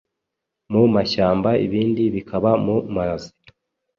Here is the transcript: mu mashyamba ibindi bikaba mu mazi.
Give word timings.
mu 0.71 0.81
mashyamba 0.95 1.49
ibindi 1.65 2.03
bikaba 2.15 2.51
mu 2.65 2.75
mazi. 2.95 3.29